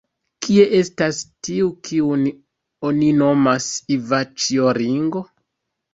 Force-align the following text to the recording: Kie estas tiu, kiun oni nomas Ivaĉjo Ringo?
Kie 0.45 0.63
estas 0.77 1.19
tiu, 1.47 1.67
kiun 1.89 2.25
oni 2.91 3.11
nomas 3.19 3.69
Ivaĉjo 3.97 4.77
Ringo? 4.83 5.27